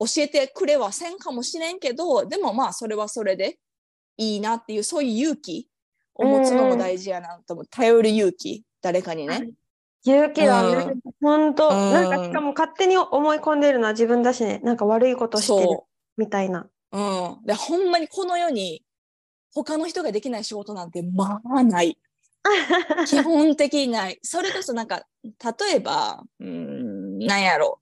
[0.00, 3.58] 教えてくれはせんかもしれんけどでもまあそれはそれで
[4.16, 5.68] いいなっていうそういう勇気
[6.20, 9.50] を持つのも大事やなと思う頼る勇気誰かにね。
[10.04, 10.62] 勇気だ。
[11.20, 14.60] 本当、うんなんかしかも勝手に思い込んでるのは自分だしね。
[14.64, 16.68] なんか悪いことしてるそみたいな。
[16.92, 18.82] う、うん、でほんまにこの世に
[19.54, 21.98] 他の人ができない仕事なんてまあない。
[23.06, 24.18] 基本的にない。
[24.22, 27.80] それこそなんか、例えば、うーん、なんやろ。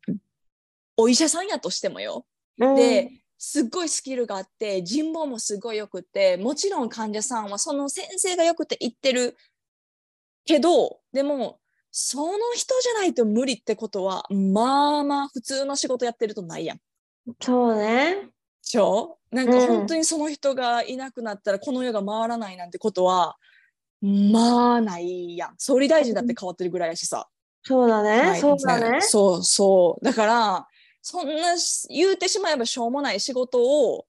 [0.96, 2.27] お医者さんやとしてもよ。
[2.59, 9.37] うんで、すっごいスキルがあって、人望もすごいよくって、もちろん患者さんはその先生がよくて言ってる
[10.44, 16.81] けど、でも、その人じゃないと無理ってことは、まあまあ普通の仕事やってるとないやん。
[17.40, 18.16] そうね。
[18.16, 18.29] で
[18.62, 19.18] しょ？
[19.31, 23.37] なんか本当にその人がいなくなったらこの世が回らないなんてことは、
[24.03, 25.55] まあないやん。
[25.59, 27.29] 総理大臣だって変わってるぐらいやしさ。
[27.62, 28.20] そうだね。
[28.20, 29.01] はいそうだね。
[29.01, 30.05] そうそう。
[30.05, 30.68] だから、
[31.02, 34.06] そんなし言うてしまえばしょうもない仕事を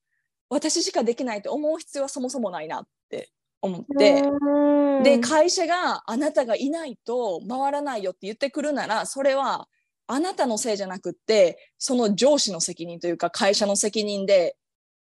[0.50, 3.30] 私しかできないと思う必要はそもそもないなって
[3.62, 4.22] 思って。
[4.22, 9.68] うんで、会社があなたがいないと回らないよって言ってくるなら、それは
[10.08, 14.58] あなたのせいじゃなくって、その上司の責任というか会社の責任で、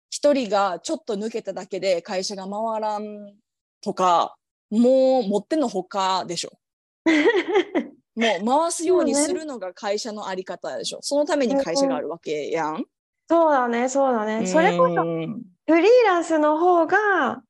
[0.10, 3.34] 一人がちょっと抜けただけで会社が回らん
[3.82, 4.36] とか、
[4.70, 6.52] もう持ってのほかでしょ。
[8.20, 11.00] もう回すようにするのが会社のあり方でしょ。
[11.02, 12.86] そのために会社があるわけやん。
[13.30, 14.48] そうだね、そうだね。
[14.48, 17.44] それこそうんフリーランスの方が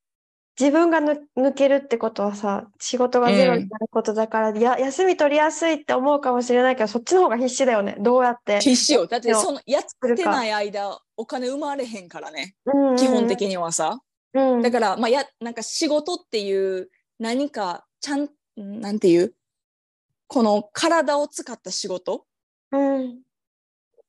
[0.60, 7.96] 自分がぬ抜けるってことはさ、仕事がゼロになることだから、や休み取りやすいって思うかもしれないけど、そっちの方が必死だよね。
[7.98, 8.60] どうやって。
[8.60, 9.08] 必死よ。
[9.08, 9.84] だってそのやっ
[10.16, 12.56] てない間、お金生まれへんからね。
[12.66, 14.02] うんうん基本的にはさ。
[14.34, 18.28] うんだから、まあ、や、なんか仕事っていう何か、ちゃん、
[18.58, 19.34] なんていう？
[20.30, 22.26] この体を使った仕事
[22.72, 23.20] うん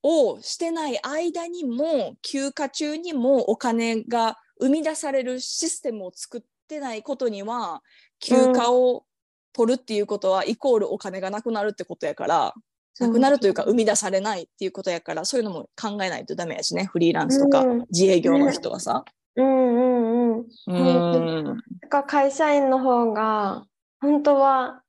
[0.02, 7.82] をしてない間にも、休暇中にもお金が生み出されるシステムを作ってないことには、
[8.18, 9.04] 休暇を
[9.52, 12.54] 取るっていうことは、イコールお金がなくなるってことやから、
[12.98, 19.04] なくなるというか、生み出されないっていうことやから、そういうのも考えないとダメやしね、フリーランスとかうん自営業の人はさ。
[19.36, 20.46] うんうんうん。
[20.66, 21.62] うん。
[21.82, 23.66] だから会社員の方が
[24.00, 24.82] 本当は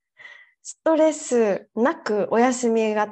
[0.63, 3.09] ストレスなくお休みが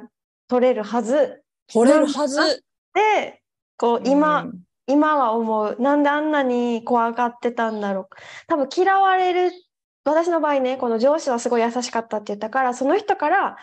[0.48, 1.42] 取れるはず。
[1.72, 2.62] 取れるはず？
[2.94, 3.40] で
[3.76, 4.60] こう今、うん。
[4.86, 8.06] 今は思うなんであんなに怖がってたんだろう。
[8.48, 9.52] 多分嫌われる
[10.04, 13.56] 私の場合ねこの上司はすごい優しかったって言ったからその人から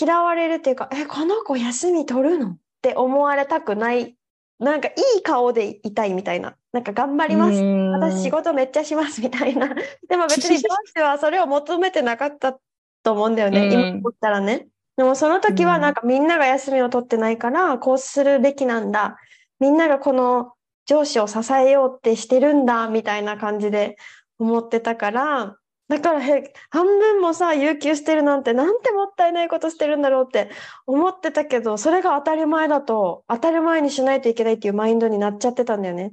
[0.00, 4.16] 嫌われるっていうか「えこの子休み取るの?」って思われたくない。
[4.58, 6.54] なんかいい顔でいたいみたいな。
[6.72, 7.54] なんか頑張ります。
[7.54, 7.90] うん。
[7.92, 9.68] 私仕事めっちゃしますみたいな。
[10.08, 12.58] でも別に上司はそれを求めてなかった
[13.02, 13.72] と思うんだよね、うん。
[13.72, 14.68] 今思ったらね。
[14.96, 15.80] でもその時はうん。
[15.80, 19.18] なんかみんなが休みを取ってないからこうするべきなんだ。
[19.60, 20.52] みんながこの
[20.86, 23.96] 上司を支えようってしてるんだみたいな感じで
[24.38, 25.56] 思ってたから
[25.88, 30.50] だからへ半分もさ有給してるなんてなんてもったいないことしてるんだろうって
[30.86, 36.12] 思ってたけどそれが当たり前だと当たり前にしないといけないっていうマインドになっちゃってたんだよね。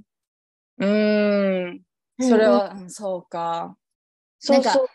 [0.78, 1.82] うーん
[2.21, 3.75] それは、うんそうか。
[4.39, 4.88] そうそう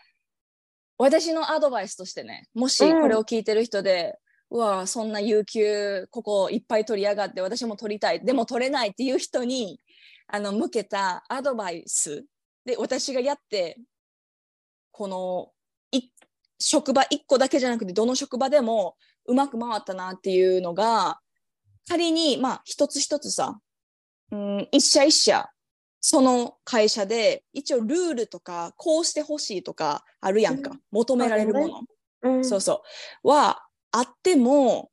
[0.97, 4.17] 私のアドバイスとしてねもしこれを聞いてる人で、
[4.49, 9.81] うわそんな有給ここいっぱい取りやがって私も取りたいでも取れないっていう人に
[10.27, 12.25] あの向けたアドバイス
[12.65, 13.77] で私がやって
[14.91, 15.51] この
[16.59, 21.19] 職場1個だけじゃなくてどの職場でもうまく回ったなっていうのが
[21.87, 23.59] 仮にまあ一つ一つさ、
[24.31, 25.49] うん、一社一社
[26.07, 30.79] その会社で一応ルールとかこうしてほしいとかあるやんか、うん。
[30.91, 31.81] 求められるもの、
[32.21, 32.45] うん。
[32.45, 32.83] そうそ
[33.23, 33.27] う。
[33.27, 34.91] はあっても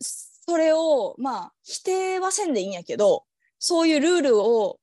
[0.00, 3.24] それをまあ否定はせんでいいんやけど
[3.58, 4.76] そういうルールを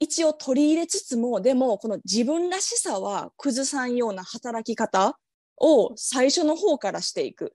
[0.00, 5.18] 一応取り入れつつもでもこの自分らしさは崩さんような働き方
[5.56, 7.54] を最初の方からしていく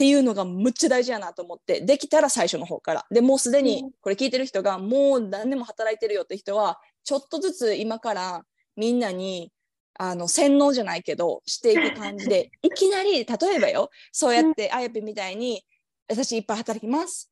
[0.00, 3.04] っていうのがむっちゃ大事やなと思ってできたら最初の方から。
[3.10, 3.90] でもうすでにうん。
[4.00, 8.42] これ聞いてる人がもう何年も働いてるよって人はちょっとずつ今から
[8.76, 9.52] みんなに
[9.98, 15.66] あの洗脳じゃないけどしていく感じで いきなり例えばよそうやってあやぴみたいに
[16.08, 17.30] 私いっぱい働きます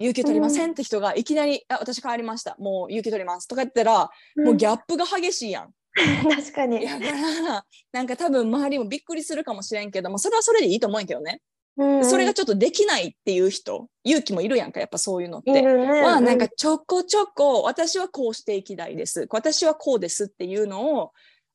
[0.00, 5.72] 有給取りませんって人がいきなり「あ私変わりましたもう有給取ります」とか言ったら、もうギャップが激しいやん。
[6.34, 6.84] 確かに。
[6.84, 11.40] だからなんか多分周りもびっくりするかもしれんけどもそれはそれでいいと思うんやけどね、
[11.78, 12.04] うん。
[12.04, 15.62] それがちょっとできないっていう人勇気もいるやんかやっぱそういうのって。
[15.62, 19.26] はなんかちょこちょこ私はこうしていきたいです。
[19.30, 21.12] 私はこうですっていうのを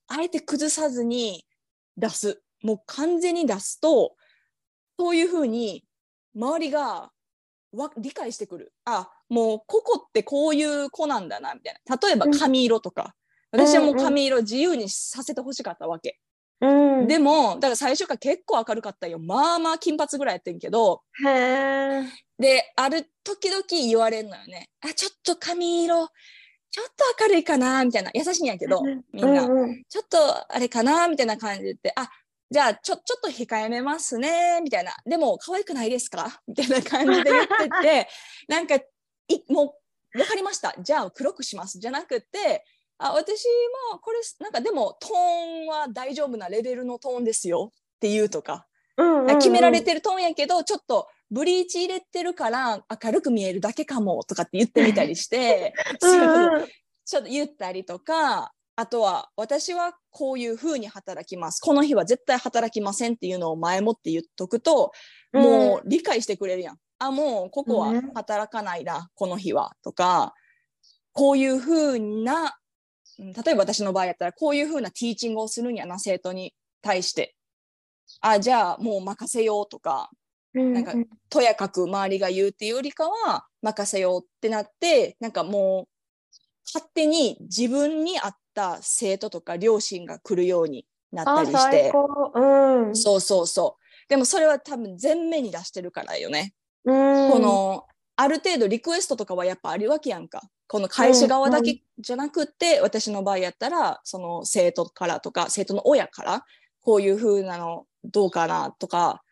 [0.08, 1.46] あえて崩さずに
[1.98, 2.42] 出す。
[2.64, 4.16] もう完全に出すと
[4.98, 5.84] そういうふうに
[6.36, 7.12] 周りが
[7.74, 8.74] わ理解してくる。
[8.86, 11.98] あもうここってこういう子なんだなみたいな。
[11.98, 13.16] 例えば髪色とか、
[13.52, 16.20] 私はもう髪色自由にさせてほしかったわけ、
[16.66, 21.02] うん、でもだから最初から結構明るかったよまあまあ金髪ぐらいやってんけど。
[22.40, 24.70] で、ある時々言われるのよね。
[24.82, 26.08] あ、ちょっと髪色、
[26.72, 28.12] ちょっと明るいかなみたいな。
[28.14, 29.44] 優しいんやけど、みんな。
[29.44, 30.18] うんうんちょっと
[30.54, 32.10] あれかなみたいな感じであ、
[32.50, 34.94] じゃあちょ、ちょっと控えめますねみたいな。
[35.06, 36.42] でも、可愛くないですか？
[36.48, 38.08] みたいな感じで言ってて、
[38.48, 38.84] なんか、い
[39.50, 39.76] も
[40.16, 40.74] う、わかりました。
[40.80, 41.80] じゃあ、黒くします。
[41.80, 42.64] じゃなくて、
[42.98, 43.46] あ、私
[43.92, 45.12] も、これ、なんかでも、トー
[45.66, 47.72] ンは大丈夫なレベルのトーンですよ。
[47.74, 48.68] っていうとか。
[48.98, 49.38] うんうんうん。
[49.40, 56.68] 決められてるトーンやけどちょっとブリーチ入れてるから明るく見えるだけかもとかって言ってみたりして そううんうん。
[57.06, 61.60] ちょっと言ったりとかあとは私はこういうふうに働きます。
[61.60, 64.92] この日は絶対働きませんっていうのを前もって言っとくと
[65.32, 66.78] もう理解してくれるやん。
[67.00, 68.14] あもうここはうん。
[68.14, 69.76] 働かないな、この日は。
[69.84, 70.34] とか
[71.14, 72.50] こういうふうなうん
[73.20, 77.36] 例えば私の場合やったらこういうふうなティーチングをするんやな生徒に対して
[78.22, 80.10] あじゃあもう任せようとか
[80.54, 80.94] うんなんか
[81.30, 85.94] とやかく周りが言うっていうよりかは任せようってなってなんかもう
[86.66, 91.58] 勝手に自分に合った生徒とか両親が来るようになったありして。
[91.58, 92.32] 最高。
[92.34, 92.96] うん。
[92.96, 94.10] そうそうそう。
[94.10, 96.54] でもそれは多分前面に出してるからよね、
[96.86, 97.32] うん。
[97.32, 100.42] このある程度リクエストとかはやっぱあるわけやんか。
[100.68, 106.46] この会社側だけじゃなくって、私の場合やったらその生徒からとか生徒の親から
[106.82, 109.24] こういう風なのどうかなとか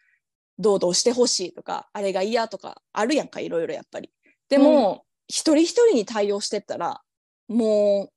[0.60, 4.12] どうどうしてほしいとかあれが嫌とかあるやんかいろいろやっぱり。
[4.50, 7.02] でも、一人一人に対応してったら
[7.48, 8.10] も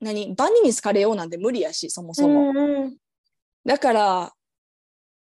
[0.00, 2.96] う何万人に好かれようなんて無理やしそもそも、うんうん。
[3.64, 4.32] だから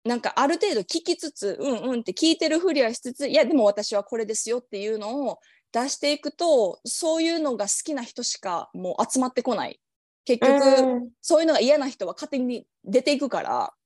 [0.03, 5.39] なんかある程度聞きつつうんうんって聞いてるふりはしつついやでも私はこれですよっていうのを
[5.71, 9.79] 出していくとそういうのが好きな人しかもう集まってこない。
[10.25, 11.09] 結局、うん。
[11.21, 13.77] そういうのが嫌な人は勝手に出ていくからっ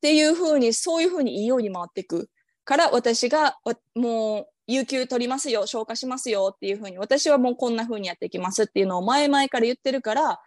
[0.00, 2.28] ていうふうにそういうふうにいいように回っていく。
[2.64, 10.40] から私がわもう有給取りますよ消化しますよっていうふうに私はもうこんなふうにやっていきますっていうのを前々から言ってるから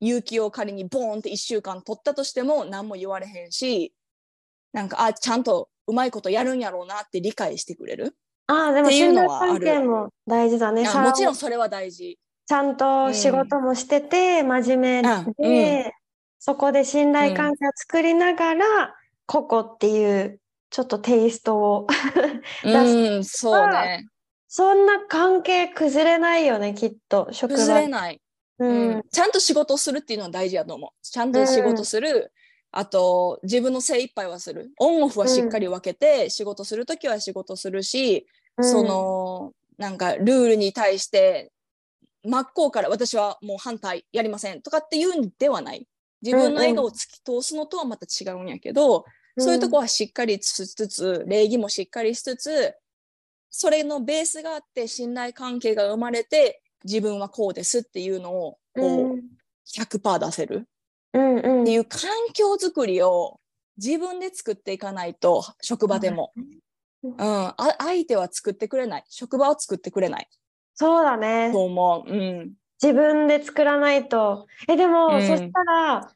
[0.00, 3.94] 有給を仮にボーンって1週間取ったとしても何も言われへんし
[4.72, 8.16] なんかあちゃんとうまいことやるんやろうなって理解してくれる？
[8.46, 10.82] ああ、でもっていう信頼関係も大事だね。
[10.82, 12.18] もちろんそれは大事。
[12.46, 15.92] ちゃんと仕事もしてて、真面目うんで、
[16.40, 18.94] そこで信頼関係を作りながら、
[19.26, 20.40] ここっていう、
[20.70, 21.86] ちょっとテイストを。
[22.64, 24.06] うん、そうね。
[24.48, 27.56] そんな関係崩れないよね、きっと、職場。
[27.56, 28.20] 崩れない。
[28.58, 29.02] ううんん。
[29.12, 30.90] ちゃんと仕事をするっていうのは大事やと思う。
[31.02, 32.32] ちゃんと仕事する。
[32.72, 34.70] あと自分の精一杯はする。
[34.78, 38.26] オンオフはしっかり分けて、仕事するときは仕事するし、
[38.60, 41.50] そのなんかルールに対して
[42.24, 45.86] 真っ向から私はもう反対やりませんとかっていうんではない。
[46.22, 49.04] 自分の笑顔を突き通すのとはまた違うんやけど、
[49.38, 52.74] そういうとこはしっかりしつつ、礼儀もしっかりしつつ、
[53.48, 59.18] それのベースがあって信頼関係が生まれて、自分はこうですっていうのをこう
[59.66, 60.68] 100%出せる
[61.12, 63.40] うんうんっていう環境づくりを
[63.76, 66.32] 自分で作っていかないと、職場でも。
[67.02, 69.04] うん、あ相手は作ってくれない。
[69.08, 70.28] 職場を作ってくれない
[70.74, 72.10] そうだねと思う。
[72.10, 72.52] うん。
[72.82, 76.12] 自分で作らないとえでも、うんそしたら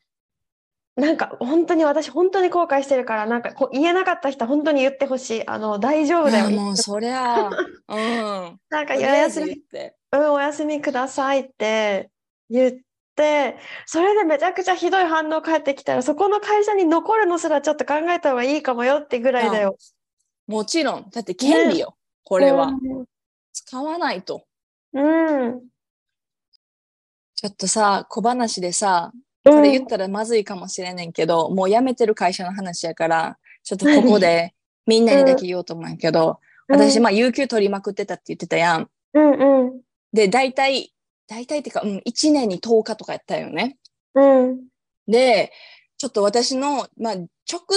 [0.97, 7.51] なんか本当に私本当に後悔してるからなんかこう言えなかった人は本当に言ってほしいあの大丈夫だよもうそりゃ、うん。
[8.71, 9.97] なんかお休み言って。
[10.13, 12.11] うん、お休みくださいって
[12.49, 12.85] 言って、
[13.87, 19.77] それでめちゃくちゃひどい反応返ってきたら、そこの会社に残るのすらちょっと考えた方がいいかもよってぐらいだよ。
[20.47, 21.11] もちろん。
[21.11, 21.97] だって権利よ。
[22.25, 22.67] これは。
[22.67, 23.05] うん。
[23.53, 24.45] 使わないと。
[24.93, 25.61] うん。
[27.35, 29.13] ちょっとさ、小話でさ、
[29.45, 34.55] ここれ言ったらまずいかもしれねんけど、もう辞めてる会社の話やから、ちょっとここで
[34.87, 38.89] みんなにだけ言おうと思うんやけど、私、まあ、有給取りまくってたって言ってたやん。
[39.13, 39.81] うんうん。
[40.15, 40.94] で、大体、
[41.27, 43.79] 大体っていうか、うん、1年に10日とかやったよね。
[44.15, 44.61] うん。
[45.07, 45.53] で、
[45.99, 47.29] ちょっと私の、まあ、直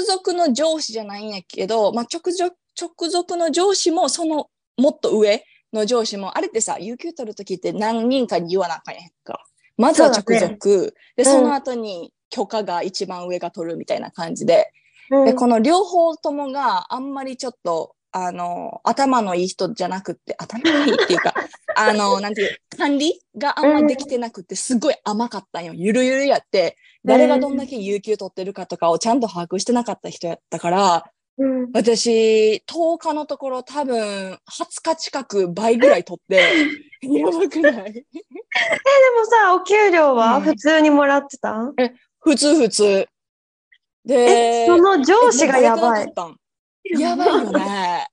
[0.06, 5.44] 属の上司じゃないんやけど、まあ、直属、直属の上司も、その、もっと上
[5.74, 9.44] の上司も、あれってさ、有給取るときって何人かに言わなあかんやんか。
[9.78, 14.72] まずは直属、で、その後に許可が一番上が取るみたいな感じで、
[15.12, 15.26] うん。
[15.26, 17.96] で、この両方ともがあんまりちょっと、
[18.26, 21.36] あの、頭のいい人じゃなくって、頭のいいっていうか、
[21.76, 25.74] あの、なんていう、管理があんまできてなくって、すごい甘かったんよ。
[25.76, 31.72] ゆるゆるやって、誰がどんだけ有給取ってるかとかをちゃんと把握してなかった人やったから、うん。
[31.74, 36.42] 私、10日のところ多分、20日近く倍ぐらい取って、
[37.06, 37.94] やばくない？
[37.94, 41.72] でもさ、お給料はうん普通にもらってた、
[42.20, 43.08] 普通普通。
[44.04, 46.12] で、え、その上司がやばい
[46.98, 48.08] やばいよね。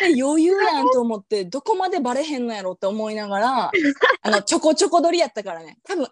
[0.00, 3.70] で 余裕やんと思って、どこまでバレへんのやろって思いながら、
[4.22, 5.78] あの、ちょこちょこ取りやったからね。
[5.84, 6.08] 多分、1、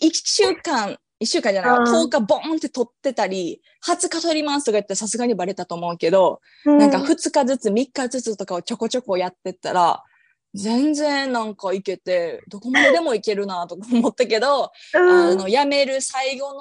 [0.00, 10.02] 一週間、1週間じゃないわ、うん10日ボーンって取ってたり、20日取りますとか言ったらさすがにバレたと思うけど、うなんか2日ずつ、3日ずつとかをちょこちょこやってったら、
[10.54, 16.60] 全然なんかいけて、どこまででもいけるなとか思ったけど、うんあの、辞める最後の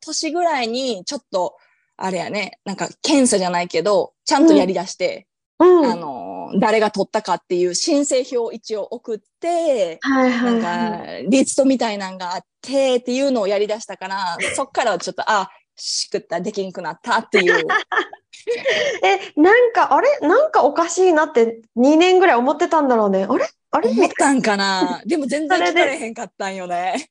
[0.00, 1.56] 年ぐらいに、ちょっと、
[1.96, 5.26] あれやね、なんか検査じゃないけど、ちゃんとやり出して、
[5.58, 5.90] うん。
[5.90, 11.24] あの、誰が取ったかっていう申請表を一応送って、はいはないんはい。
[11.24, 17.66] か、リストみたいなんがあってっていうのをやり出したから、そっからちょっと、あ、しくった、できんくなったっていう。
[19.02, 20.18] え、なんか、あれ？
[20.20, 23.26] なんかおかしいなって2年ぐらい思ってたんだろうね。
[23.28, 23.46] あれ？
[23.76, 23.90] あれ？
[23.90, 25.02] 思ったんかな？
[25.06, 27.10] でも全然聞かれへんかったんよね。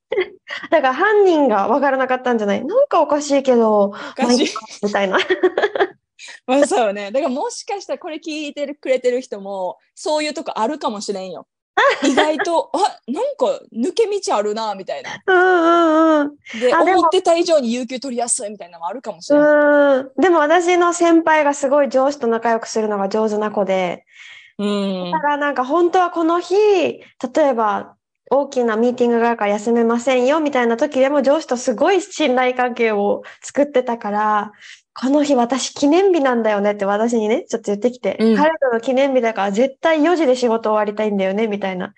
[0.70, 2.64] だから犯人が分からなかったんじゃない？
[2.64, 4.48] なんかおかしいけど、おかしい。
[4.82, 5.18] みたいな。
[6.46, 7.10] まあそうね。
[7.10, 11.46] だからもしかしたらこれ聞いてくれてる人も、そういうとこあるかもしれんよ。
[12.02, 15.10] 意外と、あ、なんか抜け道あるな、みたいな。
[15.26, 16.36] うんうんうん。
[16.58, 19.48] で、思ってた以上に有給取りやすいみたいなのもあるかもしれない。
[19.48, 20.10] うん。
[20.22, 24.06] でも私の先輩がすごい上司と仲良くするのが上手な子で、
[24.58, 24.64] う
[25.08, 25.20] んだ。
[25.20, 27.02] からなんか本当はこの日、例
[27.48, 27.96] えば
[28.30, 34.52] 大きなミーティングがあるから休めませんよみたいな時でも上司とすごい信頼関係を作ってたから、
[34.98, 41.92] この日私記念日なんだよねって私にね、ちょっと言ってきて、うん彼との記念日だから絶対4時で仕事終わりたいんだよねみたいな。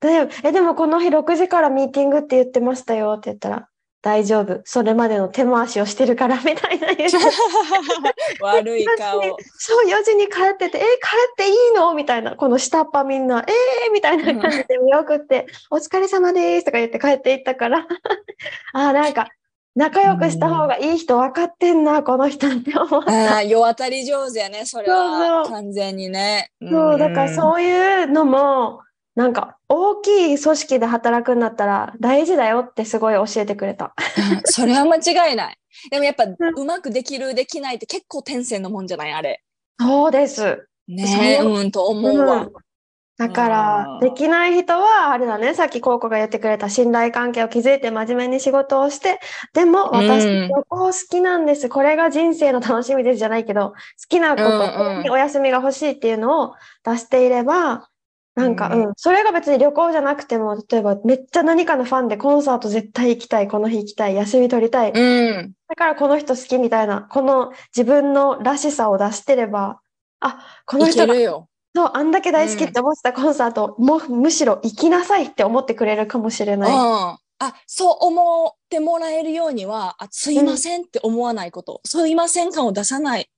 [0.00, 3.68] で、え、でもこの日6時からミーティングって言ってましたよって言ったら、
[4.06, 4.60] 大丈夫。
[4.64, 6.86] それまでの手回しをしてるからみたいな。
[8.40, 9.20] 悪い顔。
[9.58, 10.86] そう、4時に帰ってて、えー帰
[11.32, 11.92] っていいの？
[11.92, 17.84] みたいな、この下っ端みんな、えーみたいな感じで見送って、お疲れ様ですとか言って帰っていったから、
[18.74, 19.26] あーなんか、
[19.74, 23.42] 仲良くした方がいい人分かってんな、この人って思った。
[23.42, 25.46] 世渡り上手やね、それは。
[25.48, 26.52] 完全にね。
[26.62, 28.82] そう、だからうそういうのも、
[29.16, 33.86] なんか、大きい組織で働くんだったら大事だよってすごい教えてくれた。
[33.86, 33.92] ん。
[34.44, 35.58] それは間違いない。
[35.90, 39.42] でもやっぱ、うまくできる、できないって結構天性のもんじゃないあれ。
[39.80, 40.68] そうです。
[40.86, 42.46] ねえ、そううん、と思うわ。
[43.18, 49.18] だからうん、できない人は、あれだね、さっきコウコが言ってくれた信頼関係を築いて真面目に仕事をして、
[49.54, 51.70] でも私、うん旅行好きなんです。
[51.70, 53.74] これが人生の楽しみですじゃないけど、好
[54.10, 56.54] きなこと、うんうんこの日お休みが欲しいっていうのを
[56.84, 57.88] 出していれば、
[58.36, 64.92] なんか、うんうん、それが別に旅行じゃなくても、例えばめっちゃ何かのファンでコンサート絶対行きたい、この日行きたい、休み取りたい。
[64.92, 65.52] うん。
[65.68, 69.80] だからこの人好きみたいな、この自分のらしさを出してれば、
[70.20, 71.14] あ、このい人が。
[71.14, 76.70] そうあんだけ大好きって思ってたコンサート、もうむしろ行きなさいって思ってくれるかもしれない。
[76.70, 77.20] うん、あ
[77.66, 83.30] そう思ってもらえるようにはあすいませんって思わないこと、すいません感を出さない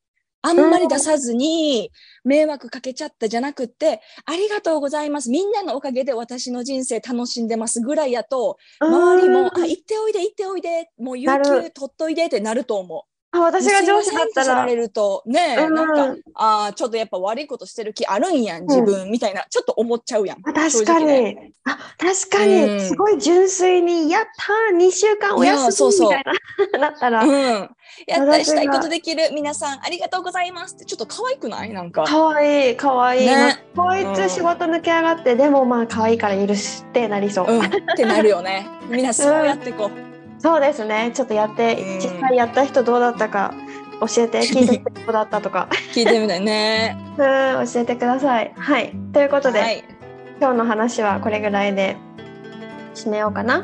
[0.42, 1.90] あんまり出さずに
[2.28, 5.30] 迷惑かけちゃったじゃなくって、ありがとうございます。
[5.30, 13.07] みんなのおかげで私の人生楽しんでますぐらいやと周りも「うんあ行っておいで行っておいでもう有給取っといで」ってなると思う。
[13.30, 14.64] あ私が上司だったらすいません。
[14.64, 15.74] ってされるとねえ、うん。
[15.74, 19.44] なんかあーちょっとやっぱ悪いことしてる気あるんやん自分、みたいな。
[19.50, 20.38] ちょっと思っちゃうやん。
[20.38, 22.80] あ確かに、ねあ確かに、うん。
[22.80, 26.24] すごい純粋に「やったー2週間お休み」そうそうみたい
[26.72, 26.88] な。
[26.88, 27.26] なったら、う。
[27.26, 27.70] ん、やっ
[28.08, 31.72] た私がしたいことできる皆さんありがとうございますってちょっと可愛くない？
[31.74, 32.04] なんか。
[32.04, 33.24] かわいいかわい。
[33.24, 33.62] い、ね。
[33.74, 38.66] まあこいつ仕事抜け上がって、でもまあ可愛いから許してなりそう、うん、ってなるよね。
[38.88, 40.07] みんなそうやってこう。
[40.38, 43.54] そうですねちょっとやって、うん実際やった人どうだったか
[44.00, 46.96] 教えて 聞いてどうだったとか聞いてみたいね。
[47.18, 49.84] うん教えてくださいはいということで、はい。
[50.40, 51.96] 今日の話はこれぐらいで
[52.94, 53.62] 締めようかな。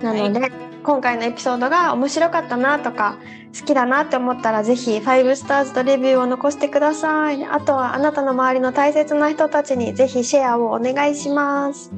[0.00, 0.50] なので、
[0.82, 3.18] 今回のエピソードが面白かったなとか
[3.56, 7.44] 好きだなって思ったらぜひ5スターズとレビューを残してください。
[7.44, 11.92] あとはあなたの周りの大切な人たちにぜひシェアをお願いします。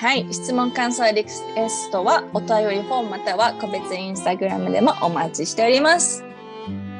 [0.00, 6.22] はい、質問感想リクエストはお便りフォームまたは個別インスタグラムでもお待ちしております。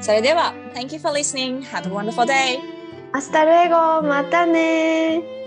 [0.01, 1.63] それでは、Thank you for listening.
[1.63, 2.59] Have a wonderful day.
[3.13, 5.38] アスタルエゴまたね